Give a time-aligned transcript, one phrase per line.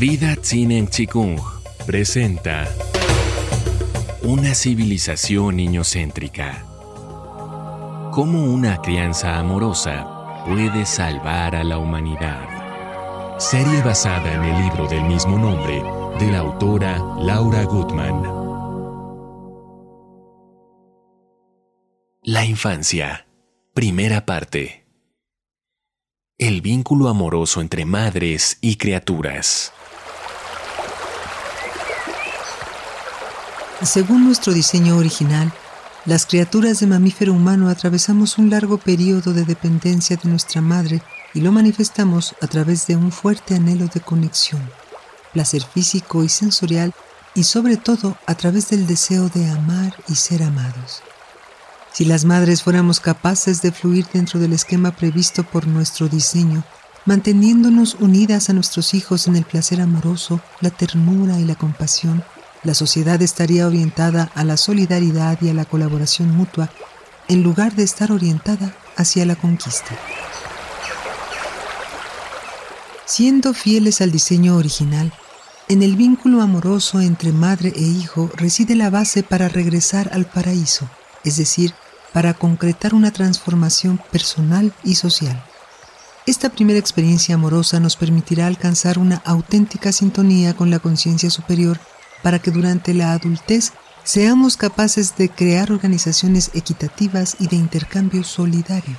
[0.00, 1.38] Vida Tzinen Chikung
[1.84, 2.66] presenta
[4.22, 6.64] Una civilización niñocéntrica.
[8.10, 13.38] Cómo una crianza amorosa puede salvar a la humanidad.
[13.38, 15.82] Serie basada en el libro del mismo nombre
[16.18, 18.22] de la autora Laura Gutman.
[22.22, 23.26] La infancia.
[23.74, 24.86] Primera parte.
[26.40, 29.74] El vínculo amoroso entre madres y criaturas.
[33.82, 35.52] Según nuestro diseño original,
[36.06, 41.02] las criaturas de mamífero humano atravesamos un largo periodo de dependencia de nuestra madre
[41.34, 44.62] y lo manifestamos a través de un fuerte anhelo de conexión,
[45.34, 46.94] placer físico y sensorial
[47.34, 51.02] y sobre todo a través del deseo de amar y ser amados.
[51.92, 56.64] Si las madres fuéramos capaces de fluir dentro del esquema previsto por nuestro diseño,
[57.04, 62.22] manteniéndonos unidas a nuestros hijos en el placer amoroso, la ternura y la compasión,
[62.62, 66.70] la sociedad estaría orientada a la solidaridad y a la colaboración mutua
[67.28, 69.96] en lugar de estar orientada hacia la conquista.
[73.06, 75.12] Siendo fieles al diseño original,
[75.68, 80.88] en el vínculo amoroso entre madre e hijo reside la base para regresar al paraíso,
[81.24, 81.74] es decir,
[82.12, 85.44] para concretar una transformación personal y social.
[86.26, 91.80] Esta primera experiencia amorosa nos permitirá alcanzar una auténtica sintonía con la conciencia superior
[92.22, 93.72] para que durante la adultez
[94.04, 98.96] seamos capaces de crear organizaciones equitativas y de intercambio solidario.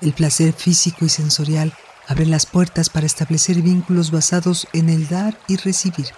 [0.00, 1.72] El placer físico y sensorial
[2.08, 6.08] abre las puertas para establecer vínculos basados en el dar y recibir,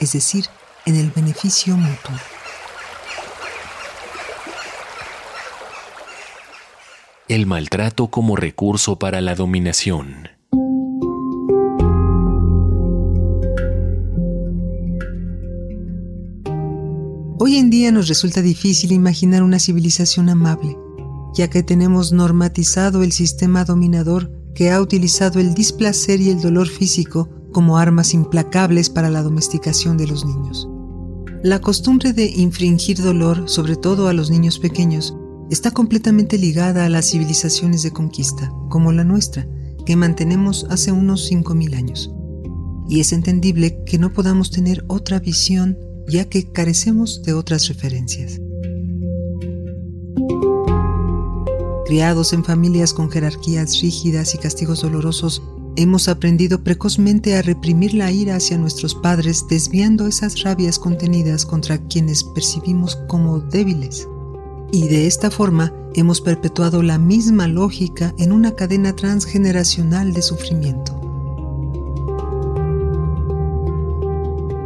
[0.00, 0.46] es decir,
[0.86, 2.14] en el beneficio mutuo.
[7.28, 10.28] El maltrato como recurso para la dominación.
[17.38, 20.78] Hoy en día nos resulta difícil imaginar una civilización amable,
[21.34, 26.66] ya que tenemos normatizado el sistema dominador que ha utilizado el displacer y el dolor
[26.66, 30.66] físico como armas implacables para la domesticación de los niños.
[31.42, 35.14] La costumbre de infringir dolor, sobre todo a los niños pequeños,
[35.50, 39.46] está completamente ligada a las civilizaciones de conquista, como la nuestra,
[39.86, 42.12] que mantenemos hace unos 5.000 años.
[42.88, 48.40] Y es entendible que no podamos tener otra visión ya que carecemos de otras referencias.
[51.86, 55.42] Criados en familias con jerarquías rígidas y castigos dolorosos,
[55.76, 61.78] hemos aprendido precozmente a reprimir la ira hacia nuestros padres, desviando esas rabias contenidas contra
[61.78, 64.06] quienes percibimos como débiles.
[64.70, 70.94] Y de esta forma hemos perpetuado la misma lógica en una cadena transgeneracional de sufrimiento.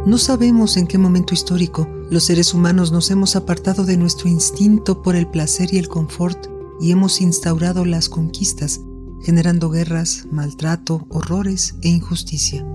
[0.05, 5.01] No sabemos en qué momento histórico los seres humanos nos hemos apartado de nuestro instinto
[5.01, 6.47] por el placer y el confort
[6.81, 8.81] y hemos instaurado las conquistas,
[9.21, 12.65] generando guerras, maltrato, horrores e injusticia.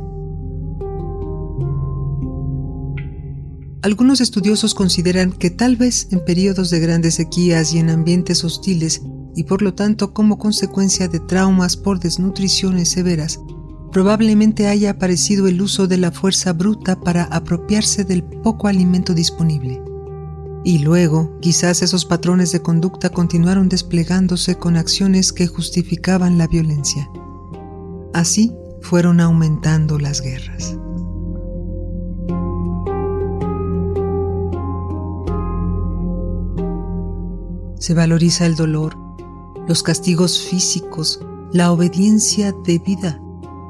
[3.83, 9.03] Algunos estudiosos consideran que tal vez en periodos de grandes sequías y en ambientes hostiles,
[9.37, 13.39] y por lo tanto como consecuencia de traumas por desnutriciones severas,
[13.93, 19.81] probablemente haya aparecido el uso de la fuerza bruta para apropiarse del poco alimento disponible.
[20.65, 27.09] Y luego, quizás esos patrones de conducta continuaron desplegándose con acciones que justificaban la violencia.
[28.13, 28.53] Así
[28.83, 30.77] fueron aumentando las guerras.
[37.79, 38.97] Se valoriza el dolor,
[39.67, 41.21] los castigos físicos,
[41.53, 43.21] la obediencia debida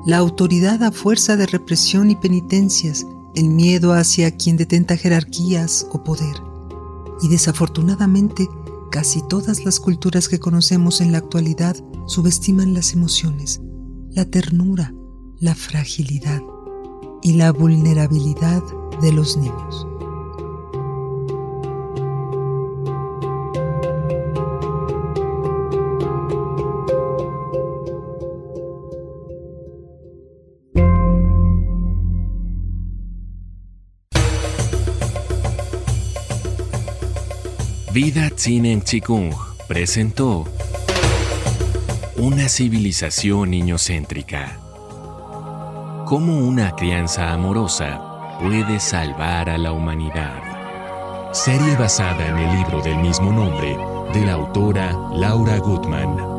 [0.09, 6.03] la autoridad a fuerza de represión y penitencias, el miedo hacia quien detenta jerarquías o
[6.03, 6.35] poder.
[7.21, 8.49] Y desafortunadamente,
[8.91, 11.77] casi todas las culturas que conocemos en la actualidad
[12.07, 13.61] subestiman las emociones,
[14.11, 14.95] la ternura,
[15.41, 16.41] la fragilidad
[17.23, 18.63] y la vulnerabilidad
[19.03, 19.87] de los niños.
[38.01, 39.35] Vida Tzinen Chikung
[39.67, 40.45] presentó
[42.17, 44.57] Una civilización niñocéntrica.
[46.07, 51.33] Cómo una crianza amorosa puede salvar a la humanidad.
[51.33, 53.77] Serie basada en el libro del mismo nombre
[54.15, 56.38] de la autora Laura Gutman.